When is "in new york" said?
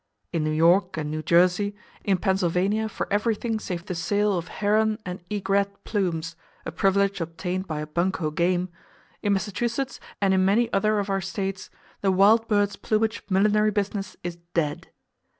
0.33-0.97